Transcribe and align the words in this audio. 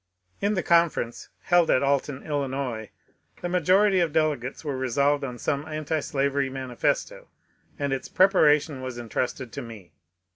In 0.41 0.55
the 0.55 0.63
conference 0.63 1.29
(held 1.43 1.69
at 1.69 1.83
Alton, 1.83 2.25
HI.) 2.25 2.89
the 3.43 3.49
majority 3.49 3.99
of 3.99 4.11
delegates 4.11 4.65
were 4.65 4.75
resolved 4.75 5.23
on 5.23 5.37
some 5.37 5.63
antislavery 5.67 6.49
manifesto, 6.49 7.27
and 7.77 7.93
its 7.93 8.09
preparation 8.09 8.81
was 8.81 8.97
entrusted 8.97 9.51
to 9.51 9.61
me. 9.61 9.91